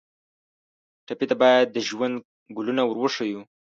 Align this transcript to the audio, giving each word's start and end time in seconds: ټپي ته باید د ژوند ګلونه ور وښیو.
ټپي 1.05 1.25
ته 1.29 1.35
باید 1.41 1.65
د 1.71 1.77
ژوند 1.87 2.15
ګلونه 2.55 2.81
ور 2.85 2.97
وښیو. 2.99 3.41